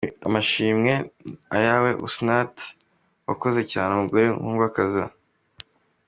Amashimwe 0.27 0.93
ni 1.01 1.05
ayawe 1.55 1.89
Housnat, 1.99 2.55
wakoze 3.27 3.61
cyane 3.71 3.91
mugore 4.01 4.27
nkundwakaza. 4.37 5.03